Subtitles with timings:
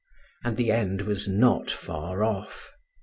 [0.43, 2.71] And the end was not far off.